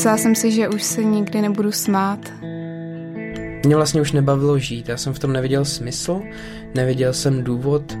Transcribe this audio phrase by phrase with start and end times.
[0.00, 2.32] Myslela jsem si, že už se nikdy nebudu smát.
[3.64, 6.20] Mě vlastně už nebavilo žít, já jsem v tom neviděl smysl,
[6.74, 7.98] neviděl jsem důvod.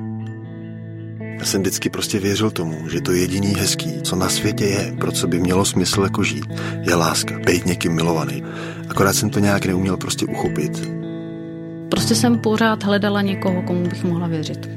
[1.38, 5.12] Já jsem vždycky prostě věřil tomu, že to jediný hezký, co na světě je, pro
[5.12, 6.44] co by mělo smysl jako žít,
[6.88, 8.44] je láska, být někým milovaný.
[8.88, 10.90] Akorát jsem to nějak neuměl prostě uchopit.
[11.88, 14.70] Prostě jsem pořád hledala někoho, komu bych mohla věřit.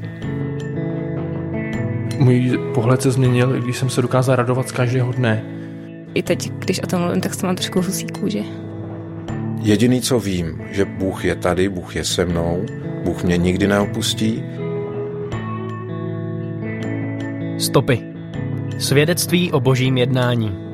[2.18, 5.53] Můj pohled se změnil, když jsem se dokázal radovat z každého dne.
[6.14, 8.44] I teď, když o tom mluvím, tak se mám trošku husí kůži.
[9.62, 12.66] Jediný, co vím, že Bůh je tady, Bůh je se mnou,
[13.04, 14.42] Bůh mě nikdy neopustí.
[17.58, 18.00] Stopy.
[18.78, 20.64] Svědectví o božím jednání.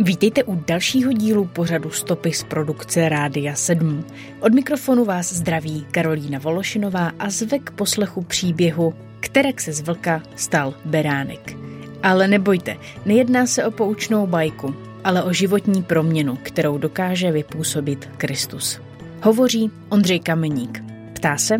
[0.00, 4.04] Vítejte u dalšího dílu pořadu Stopy z produkce Rádia 7.
[4.40, 8.94] Od mikrofonu vás zdraví Karolína Vološinová a zve k poslechu příběhu,
[9.24, 11.56] kterak se z vlka stal beránek.
[12.02, 18.80] Ale nebojte, nejedná se o poučnou bajku, ale o životní proměnu, kterou dokáže vypůsobit Kristus.
[19.22, 20.84] Hovoří Ondřej Kameník.
[21.14, 21.56] Ptá se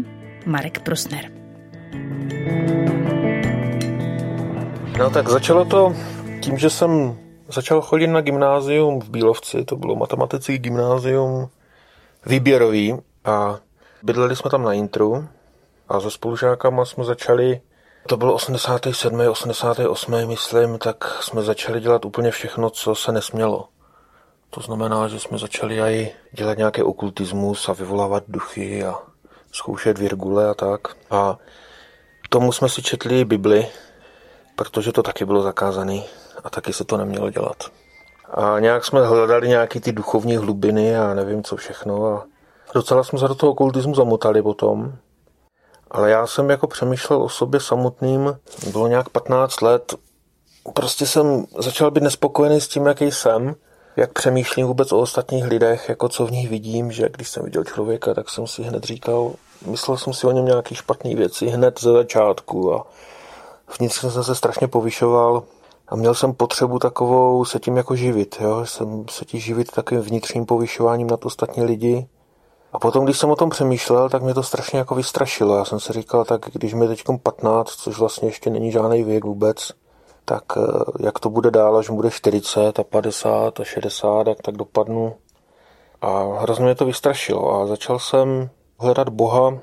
[0.47, 1.33] Marek Prosner.
[4.98, 5.97] No tak začalo to
[6.41, 7.17] tím, že jsem
[7.48, 11.48] začal chodit na gymnázium v Bílovci, to bylo matematický gymnázium
[12.27, 13.59] výběrový a
[14.03, 15.29] bydleli jsme tam na intru
[15.89, 17.61] a se spolužákama jsme začali,
[18.09, 19.21] to bylo 87.
[19.21, 20.27] 88.
[20.27, 23.69] myslím, tak jsme začali dělat úplně všechno, co se nesmělo.
[24.51, 28.95] To znamená, že jsme začali i dělat nějaký okultismus a vyvolávat duchy a
[29.53, 30.81] zkoušet virgule a tak.
[31.11, 31.39] A
[32.29, 33.67] tomu jsme si četli Bibli,
[34.57, 36.03] protože to taky bylo zakázané
[36.45, 37.57] a taky se to nemělo dělat.
[38.35, 42.25] A nějak jsme hledali nějaký ty duchovní hlubiny a nevím co všechno a
[42.75, 44.93] docela jsme se do toho okultismu zamotali potom.
[45.95, 48.39] Ale já jsem jako přemýšlel o sobě samotným,
[48.73, 49.95] bylo nějak 15 let,
[50.75, 53.55] prostě jsem začal být nespokojený s tím, jaký jsem,
[53.97, 57.64] jak přemýšlím vůbec o ostatních lidech, jako co v nich vidím, že když jsem viděl
[57.64, 59.33] člověka, tak jsem si hned říkal,
[59.67, 62.86] myslel jsem si o něm nějaké špatné věci hned ze začátku a
[63.79, 65.42] vnitřně jsem se strašně povyšoval
[65.89, 68.67] a měl jsem potřebu takovou se tím jako živit, jo?
[68.67, 72.07] jsem se tím živit takovým vnitřním povyšováním nad ostatní lidi.
[72.74, 75.57] A potom, když jsem o tom přemýšlel, tak mě to strašně jako vystrašilo.
[75.57, 79.24] Já jsem si říkal, tak když mi teď 15, což vlastně ještě není žádný věk
[79.24, 79.73] vůbec,
[80.24, 80.61] tak eh,
[81.01, 85.14] jak to bude dál, až bude 40 a 50 a 60, jak tak dopadnu.
[86.01, 89.58] A hrozně mě to vystrašilo a začal jsem hledat Boha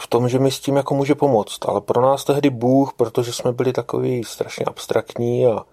[0.00, 1.68] v tom, že mi s tím jako může pomoct.
[1.68, 5.64] Ale pro nás tehdy Bůh, protože jsme byli takový strašně abstraktní a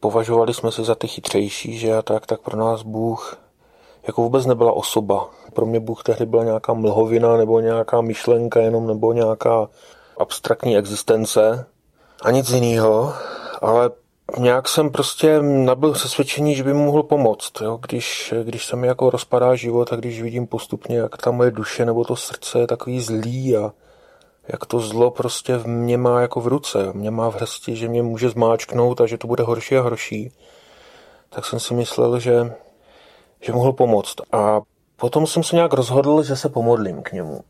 [0.00, 3.47] považovali jsme se za ty chytřejší, že a tak, tak pro nás Bůh
[4.08, 5.30] jako vůbec nebyla osoba.
[5.52, 9.68] Pro mě Bůh tehdy byla nějaká mlhovina nebo nějaká myšlenka jenom nebo nějaká
[10.18, 11.66] abstraktní existence
[12.22, 13.14] a nic jiného.
[13.62, 13.90] Ale
[14.38, 17.52] nějak jsem prostě nabil přesvědčení, že by mu mohl pomoct.
[17.60, 17.78] Jo?
[17.88, 21.84] Když, když se mi jako rozpadá život a když vidím postupně, jak ta moje duše
[21.84, 23.72] nebo to srdce je takový zlý a
[24.48, 27.88] jak to zlo prostě v mě má jako v ruce, mě má v hrsti, že
[27.88, 30.32] mě může zmáčknout a že to bude horší a horší,
[31.30, 32.54] tak jsem si myslel, že,
[33.40, 34.16] že mohl pomoct.
[34.32, 34.60] A
[34.96, 37.40] potom jsem se nějak rozhodl, že se pomodlím k němu.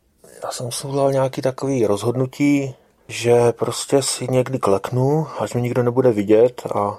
[0.42, 2.74] Já jsem si udělal nějaký takový rozhodnutí,
[3.08, 6.98] že prostě si někdy kleknu, až mi nikdo nebude vidět a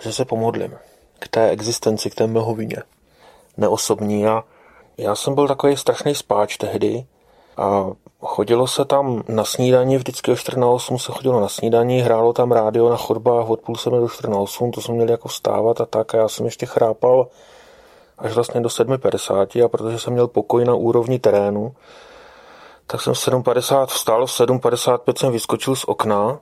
[0.00, 0.74] že se pomodlím
[1.18, 2.76] k té existenci, k té mlhovině
[3.56, 4.26] neosobní.
[4.26, 4.44] A
[4.96, 7.06] já jsem byl takový strašný spáč tehdy
[7.56, 7.90] a
[8.20, 12.32] chodilo se tam na snídani, vždycky o 4 na 8 se chodilo na snídani, hrálo
[12.32, 15.28] tam rádio na chodbách od půl 7 do 4 na 8, to jsme měli jako
[15.28, 17.28] vstávat a tak a já jsem ještě chrápal
[18.22, 21.74] až vlastně do 7.50 a protože jsem měl pokoj na úrovni terénu,
[22.86, 26.40] tak jsem 7.50 vstal, v 7.55 jsem vyskočil z okna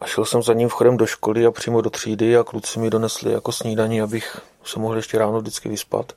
[0.00, 2.90] a šel jsem za ním vchodem do školy a přímo do třídy a kluci mi
[2.90, 6.12] donesli jako snídaní, abych se mohl ještě ráno vždycky vyspat.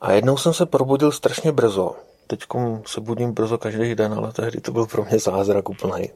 [0.00, 1.94] A jednou jsem se probudil strašně brzo.
[2.26, 2.40] Teď
[2.86, 6.10] se budím brzo každý den, ale tehdy to byl pro mě zázrak úplný.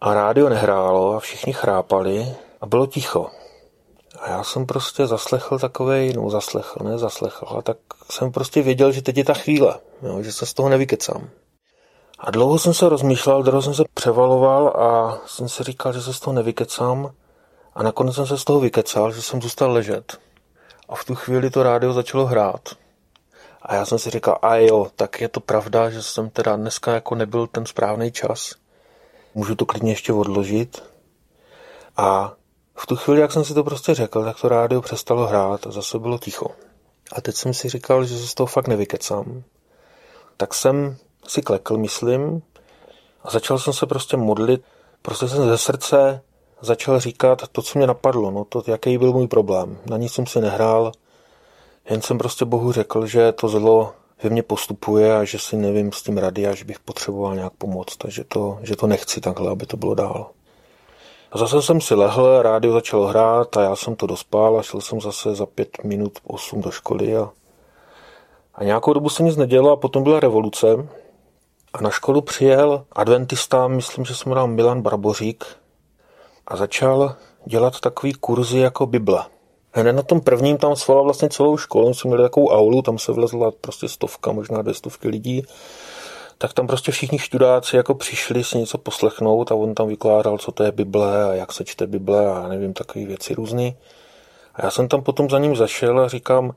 [0.00, 3.30] A rádio nehrálo a všichni chrápali a bylo ticho.
[4.20, 7.76] A já jsem prostě zaslechl takovej, no zaslechl, ne zaslechl, a tak
[8.10, 11.30] jsem prostě věděl, že teď je ta chvíle, jo, že se z toho nevykecám.
[12.18, 16.14] A dlouho jsem se rozmýšlel, dlouho jsem se převaloval a jsem si říkal, že se
[16.14, 17.10] z toho nevykecám
[17.74, 20.18] a nakonec jsem se z toho vykecal, že jsem zůstal ležet.
[20.88, 22.68] A v tu chvíli to rádio začalo hrát.
[23.62, 26.92] A já jsem si říkal, a jo, tak je to pravda, že jsem teda dneska
[26.92, 28.54] jako nebyl ten správný čas.
[29.34, 30.82] Můžu to klidně ještě odložit.
[31.96, 32.32] A
[32.74, 35.70] v tu chvíli, jak jsem si to prostě řekl, tak to rádio přestalo hrát a
[35.70, 36.46] zase bylo ticho.
[37.12, 39.42] A teď jsem si říkal, že se z toho fakt nevykecám.
[40.36, 40.96] Tak jsem
[41.28, 42.42] si klekl, myslím,
[43.22, 44.62] a začal jsem se prostě modlit.
[45.02, 46.22] Prostě jsem ze srdce
[46.60, 49.78] začal říkat to, co mě napadlo, no to, jaký byl můj problém.
[49.86, 50.92] Na nic jsem si nehrál,
[51.90, 55.92] jen jsem prostě Bohu řekl, že to zlo ve mně postupuje a že si nevím
[55.92, 59.50] s tím rady a že bych potřeboval nějak pomoct, takže to, že to nechci takhle,
[59.50, 60.30] aby to bylo dál.
[61.32, 64.80] A zase jsem si lehl, rádio začalo hrát a já jsem to dospal a šel
[64.80, 67.30] jsem zase za pět minut osm do školy a,
[68.54, 70.88] a nějakou dobu se nic nedělo a potom byla revoluce
[71.72, 75.44] a na školu přijel adventista, myslím, že se jmenoval Milan Barbořík
[76.46, 79.24] a začal dělat takový kurzy jako Bible.
[79.72, 83.12] Hned na tom prvním tam svolal vlastně celou školu, jsme měli takovou aulu, tam se
[83.12, 85.42] vlezla prostě stovka, možná dvě stovky lidí
[86.42, 90.52] tak tam prostě všichni študáci jako přišli si něco poslechnout a on tam vykládal, co
[90.52, 93.76] to je Bible a jak se čte Bible a nevím, takové věci různý.
[94.54, 96.54] A já jsem tam potom za ním zašel a říkám,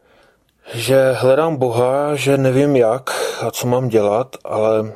[0.73, 3.09] že hledám Boha, že nevím jak
[3.41, 4.93] a co mám dělat, ale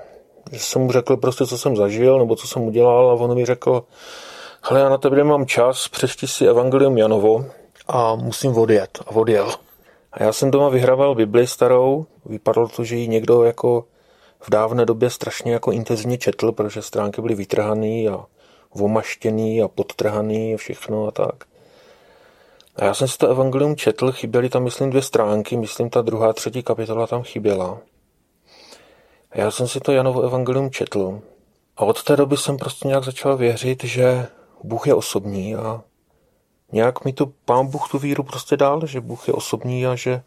[0.51, 3.45] že jsem mu řekl prostě, co jsem zažil nebo co jsem udělal a on mi
[3.45, 3.83] řekl,
[4.61, 7.45] hele, já na tebe nemám čas, přečti si Evangelium Janovo
[7.87, 8.99] a musím odjet.
[9.07, 9.51] A odjel.
[10.13, 13.85] A já jsem doma vyhrával Bibli starou, vypadalo to, že ji někdo jako
[14.39, 18.25] v dávné době strašně jako intenzivně četl, protože stránky byly vytrhaný a
[18.73, 21.43] vomaštěný a podtrhaný a všechno a tak.
[22.75, 26.33] A já jsem si to evangelium četl, chyběly tam, myslím, dvě stránky, myslím, ta druhá,
[26.33, 27.77] třetí kapitola tam chyběla.
[29.31, 31.21] A já jsem si to Janovo evangelium četl.
[31.77, 34.27] A od té doby jsem prostě nějak začal věřit, že
[34.63, 35.81] Bůh je osobní a
[36.71, 40.23] nějak mi to pán Bůh tu víru prostě dal, že Bůh je osobní a že,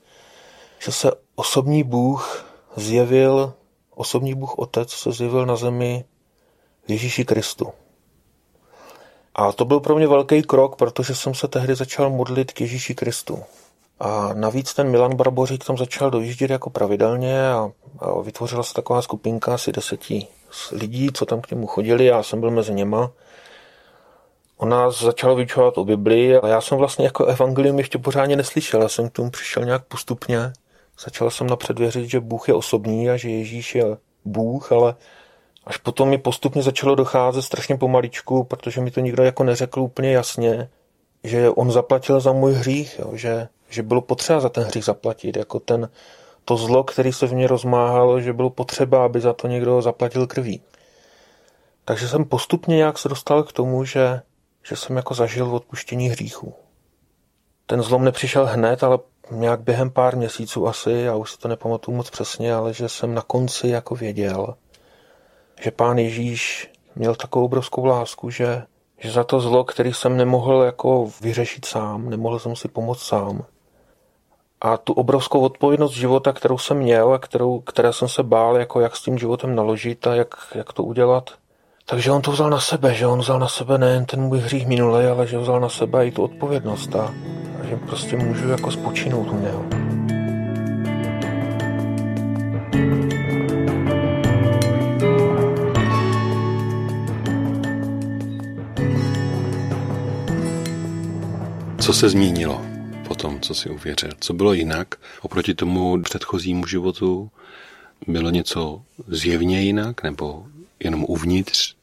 [0.79, 2.47] že se osobní Bůh
[2.77, 3.53] zjevil
[4.01, 6.05] osobní Bůh Otec se zjevil na zemi
[6.89, 7.73] Ježíši Kristu.
[9.35, 12.95] A to byl pro mě velký krok, protože jsem se tehdy začal modlit k Ježíši
[12.95, 13.43] Kristu.
[14.01, 19.03] A navíc ten Milan Barbořík tam začal dojíždět jako pravidelně a, a vytvořila se taková
[19.03, 20.27] skupinka asi deseti
[20.73, 23.11] lidí, co tam k němu chodili, já jsem byl mezi něma.
[24.57, 28.83] On nás začal vyučovat o Biblii a já jsem vlastně jako evangelium ještě pořádně neslyšel,
[28.83, 30.53] já jsem k tomu přišel nějak postupně.
[31.05, 33.85] Začal jsem napřed věřit, že Bůh je osobní a že Ježíš je
[34.25, 34.95] Bůh, ale
[35.65, 40.13] až potom mi postupně začalo docházet strašně pomaličku, protože mi to nikdo jako neřekl úplně
[40.13, 40.69] jasně,
[41.25, 45.37] že on zaplatil za můj hřích, jo, že, že bylo potřeba za ten hřích zaplatit,
[45.37, 45.89] jako ten,
[46.45, 50.27] to zlo, který se v mě rozmáhalo, že bylo potřeba, aby za to někdo zaplatil
[50.27, 50.63] krví.
[51.85, 54.21] Takže jsem postupně nějak se dostal k tomu, že,
[54.63, 56.55] že jsem jako zažil odpuštění hříchů.
[57.71, 58.99] Ten zlom nepřišel hned, ale
[59.31, 63.15] nějak během pár měsíců asi, já už si to nepamatuju moc přesně, ale že jsem
[63.15, 64.55] na konci jako věděl,
[65.61, 68.63] že pán Ježíš měl takovou obrovskou lásku, že,
[68.99, 73.45] že za to zlo, který jsem nemohl jako vyřešit sám, nemohl jsem si pomoct sám.
[74.61, 78.81] A tu obrovskou odpovědnost života, kterou jsem měl a kterou, které jsem se bál, jako
[78.81, 81.31] jak s tím životem naložit a jak, jak to udělat,
[81.87, 84.67] takže on to vzal na sebe, že on vzal na sebe nejen ten můj hřích
[84.67, 87.15] minulý, ale že vzal na sebe i tu odpovědnost a,
[87.71, 89.65] že prostě můžu jako spočinout u něho.
[101.81, 102.63] Co se změnilo
[103.09, 104.11] po tom, co si uvěřil?
[104.21, 107.31] Co bylo jinak oproti tomu předchozímu životu?
[108.07, 110.45] Bylo něco zjevně jinak nebo
[110.81, 111.75] jenom uvnitř?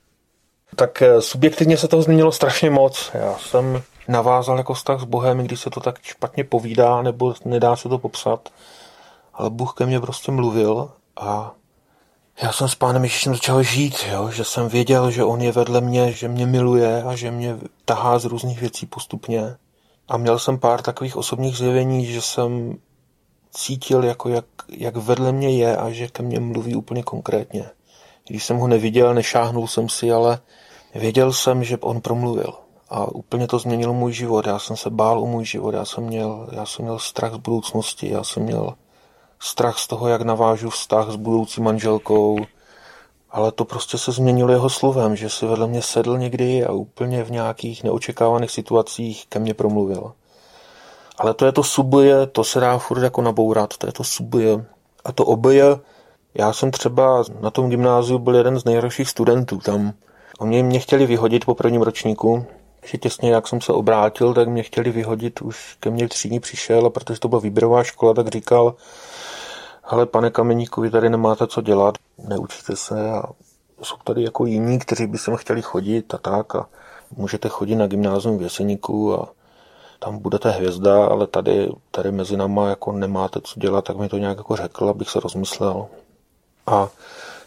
[0.75, 3.11] Tak eh, subjektivně se toho změnilo strašně moc.
[3.13, 7.75] Já jsem navázal jako vztah s Bohem, když se to tak špatně povídá, nebo nedá
[7.75, 8.49] se to popsat.
[9.33, 11.51] Ale Bůh ke mně prostě mluvil a
[12.41, 14.29] já jsem s pánem Ježíšem začal žít, jo?
[14.31, 18.19] že jsem věděl, že on je vedle mě, že mě miluje a že mě tahá
[18.19, 19.55] z různých věcí postupně.
[20.07, 22.77] A měl jsem pár takových osobních zjevení, že jsem
[23.51, 27.69] cítil, jako jak, jak vedle mě je a že ke mně mluví úplně konkrétně.
[28.27, 30.39] Když jsem ho neviděl, nešáhnul jsem si, ale
[30.95, 32.53] věděl jsem, že on promluvil.
[32.89, 34.47] A úplně to změnilo můj život.
[34.47, 37.37] Já jsem se bál o můj život, já jsem měl, já jsem měl strach z
[37.37, 38.73] budoucnosti, já jsem měl
[39.39, 42.37] strach z toho, jak navážu vztah s budoucí manželkou,
[43.31, 47.23] ale to prostě se změnilo jeho slovem, že si vedle mě sedl někdy a úplně
[47.23, 50.11] v nějakých neočekávaných situacích ke mně promluvil.
[51.17, 54.65] Ale to je to subje, to se dá furt jako nabourat, to je to subje.
[55.05, 55.79] A to oboje
[56.37, 59.93] já jsem třeba na tom gymnáziu byl jeden z nejhorších studentů tam.
[60.39, 62.45] Oni mě chtěli vyhodit po prvním ročníku,
[62.87, 66.85] že těsně jak jsem se obrátil, tak mě chtěli vyhodit, už ke mně třídní přišel
[66.85, 68.75] a protože to byla výběrová škola, tak říkal,
[69.83, 71.95] hele pane Kameníku, vy tady nemáte co dělat,
[72.27, 73.23] neučíte se a
[73.81, 76.67] jsou tady jako jiní, kteří by sem chtěli chodit a tak a
[77.17, 79.29] můžete chodit na gymnázium v Jeseníku a
[79.99, 84.17] tam budete hvězda, ale tady, tady mezi náma jako nemáte co dělat, tak mi to
[84.17, 85.87] nějak jako řekl, abych se rozmyslel.
[86.67, 86.89] A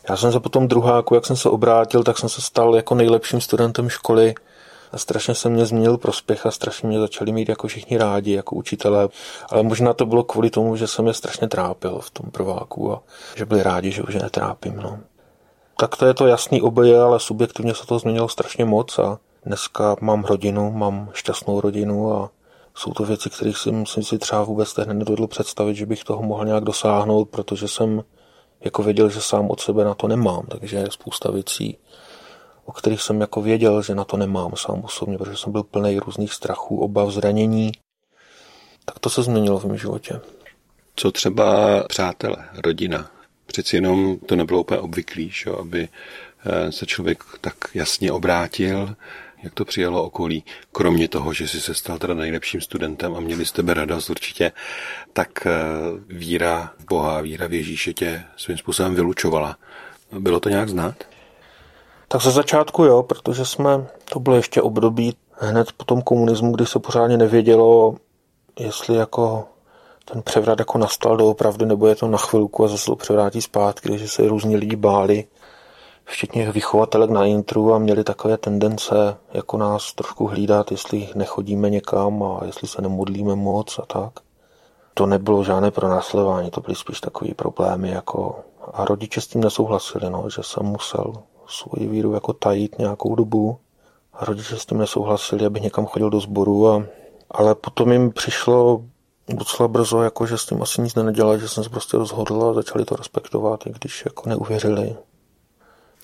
[0.09, 3.40] já jsem se potom druháku, jak jsem se obrátil, tak jsem se stal jako nejlepším
[3.40, 4.35] studentem školy.
[4.92, 8.56] A strašně se mě změnil prospěch a strašně mě začali mít jako všichni rádi, jako
[8.56, 9.09] učitelé.
[9.50, 13.02] Ale možná to bylo kvůli tomu, že jsem je strašně trápil v tom prváku a
[13.37, 14.76] že byli rádi, že už je netrápím.
[14.76, 14.99] No.
[15.76, 19.97] Tak to je to jasný oboje, ale subjektivně se to změnilo strašně moc a dneska
[20.00, 22.30] mám rodinu, mám šťastnou rodinu a
[22.75, 26.44] jsou to věci, kterých jsem si třeba vůbec tehdy nedovedl představit, že bych toho mohl
[26.44, 28.04] nějak dosáhnout, protože jsem
[28.61, 31.78] jako věděl, že sám od sebe na to nemám, takže spousta věcí,
[32.71, 35.99] o kterých jsem jako věděl, že na to nemám sám osobně, protože jsem byl plný
[35.99, 37.73] různých strachů, obav, zranění.
[38.85, 40.21] Tak to se změnilo v mém životě.
[40.97, 43.11] Co třeba přátelé, rodina?
[43.47, 48.95] Přeci jenom to nebylo úplně obvyklý, že, aby eh, se člověk tak jasně obrátil,
[49.43, 53.47] jak to přijalo okolí, kromě toho, že jsi se stal teda nejlepším studentem a měli
[53.47, 54.53] z tebe radost určitě,
[55.12, 55.50] tak eh,
[56.07, 59.57] víra v Boha, víra v Ježíše tě svým způsobem vylučovala.
[60.19, 61.10] Bylo to nějak znát?
[62.12, 66.67] Tak ze začátku jo, protože jsme, to bylo ještě období hned po tom komunismu, kdy
[66.67, 67.95] se pořádně nevědělo,
[68.59, 69.45] jestli jako
[70.05, 73.88] ten převrat jako nastal doopravdy, nebo je to na chvilku a zase to převrátí zpátky,
[73.88, 75.25] když se různí lidi báli,
[76.05, 82.23] včetně vychovatelek na intru a měli takové tendence jako nás trošku hlídat, jestli nechodíme někam
[82.23, 84.12] a jestli se nemodlíme moc a tak.
[84.95, 88.38] To nebylo žádné pronásledování, to byly spíš takové problémy jako
[88.73, 91.12] a rodiče s tím nesouhlasili, no, že jsem musel
[91.50, 93.59] svoji víru jako tajit nějakou dobu.
[94.12, 96.69] A rodiče s tím nesouhlasili, aby někam chodil do sboru.
[96.69, 96.87] A,
[97.30, 98.85] ale potom jim přišlo
[99.28, 102.54] docela brzo, jako, že s tím asi nic nedělali, že jsem se prostě rozhodl a
[102.54, 104.97] začali to respektovat, i když jako neuvěřili.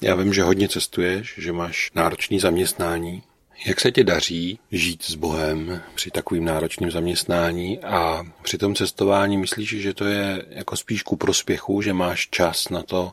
[0.01, 3.23] Já vím, že hodně cestuješ, že máš náročný zaměstnání.
[3.67, 9.37] Jak se ti daří žít s Bohem při takovým náročným zaměstnání a při tom cestování
[9.37, 13.13] myslíš, že to je jako spíš ku prospěchu, že máš čas na to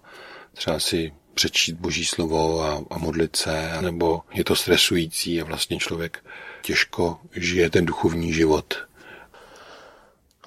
[0.53, 5.77] třeba si přečíst boží slovo a, a modlit se, nebo je to stresující a vlastně
[5.77, 6.25] člověk
[6.61, 8.73] těžko žije ten duchovní život.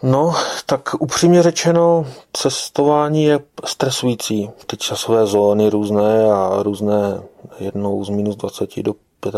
[0.03, 0.35] No,
[0.67, 4.51] tak upřímně řečeno, cestování je stresující.
[4.67, 7.23] Ty časové zóny různé a různé
[7.61, 8.95] jednou z minus 20 do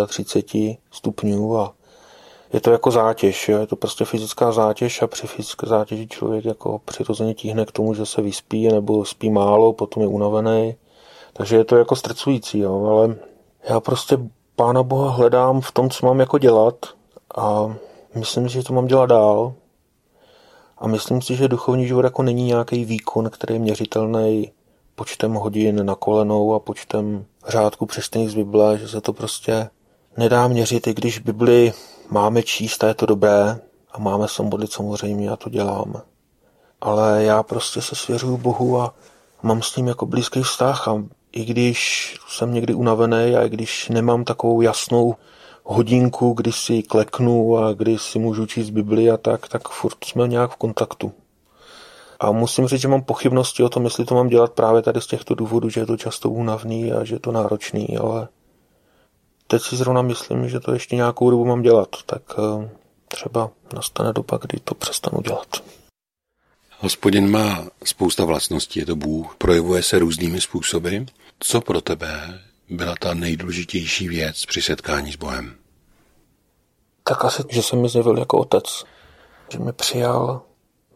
[0.06, 1.74] 35 stupňů a
[2.52, 3.58] je to jako zátěž, jo?
[3.58, 7.94] je to prostě fyzická zátěž a při fyzické zátěži člověk jako přirozeně tíhne k tomu,
[7.94, 10.74] že se vyspí nebo spí málo, potom je unavený
[11.38, 13.16] takže je to jako stresující, jo, ale
[13.68, 14.18] já prostě
[14.56, 16.74] Pána Boha hledám v tom, co mám jako dělat
[17.36, 17.76] a
[18.14, 19.52] myslím si, že to mám dělat dál.
[20.78, 24.52] A myslím si, že duchovní život jako není nějaký výkon, který je měřitelný
[24.94, 29.70] počtem hodin na kolenou a počtem řádků přečtených z Bible, že se to prostě
[30.16, 31.72] nedá měřit, i když Bibli
[32.10, 33.60] máme číst a je to dobré
[33.92, 36.02] a máme se modlit samozřejmě a to dělám.
[36.80, 38.94] Ale já prostě se svěřuju Bohu a
[39.42, 41.02] mám s ním jako blízký vztah a
[41.38, 45.16] i když jsem někdy unavený a i když nemám takovou jasnou
[45.64, 50.28] hodinku, kdy si kleknu a kdy si můžu číst Bibli a tak, tak furt jsme
[50.28, 51.12] nějak v kontaktu.
[52.20, 55.06] A musím říct, že mám pochybnosti o tom, jestli to mám dělat právě tady z
[55.06, 58.28] těchto důvodů, že je to často únavný a že je to náročný, ale
[59.46, 62.70] teď si zrovna myslím, že to ještě nějakou dobu mám dělat, tak eh,
[63.08, 65.46] třeba nastane doba, kdy to přestanu dělat.
[66.80, 70.96] Hospodin má spousta vlastností, je to Bůh, projevuje se různými způsoby.
[71.40, 75.54] Co pro tebe byla ta nejdůležitější věc při setkání s Bohem?
[77.04, 78.84] Tak asi, že se mi zjevil jako otec.
[79.52, 80.42] Že mě přijal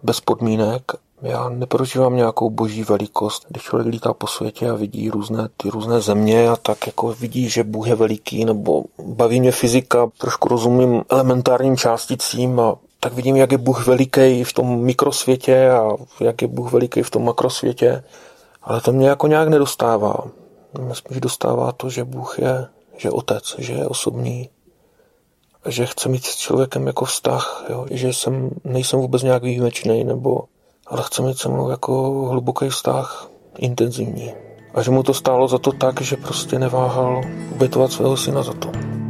[0.03, 0.83] bez podmínek.
[1.23, 3.47] Já neprožívám nějakou boží velikost.
[3.49, 7.49] Když člověk lítá po světě a vidí různé ty různé země a tak jako vidí,
[7.49, 13.37] že Bůh je veliký, nebo baví mě fyzika, trošku rozumím elementárním částicím a tak vidím,
[13.37, 15.91] jak je Bůh veliký v tom mikrosvětě a
[16.21, 18.05] jak je Bůh veliký v tom makrosvětě.
[18.63, 20.15] Ale to mě jako nějak nedostává.
[20.81, 22.67] Mě spíš dostává to, že Bůh je,
[22.97, 24.51] že je otec, že je osobní,
[25.67, 27.87] že chce mít s člověkem jako vztah, jo?
[27.91, 30.45] že jsem, nejsem vůbec nějak výjimečný, nebo,
[30.87, 33.29] ale chce mít se mnou jako hluboký vztah,
[33.59, 34.33] intenzivní.
[34.75, 37.21] A že mu to stálo za to tak, že prostě neváhal
[37.53, 39.02] obětovat svého syna za to.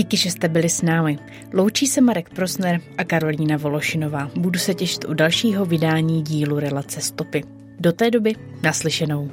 [0.00, 1.18] Díky, že jste byli s námi.
[1.52, 4.30] Loučí se Marek Prosner a Karolína Vološinová.
[4.36, 7.42] Budu se těšit u dalšího vydání dílu Relace stopy.
[7.80, 9.30] Do té doby naslyšenou.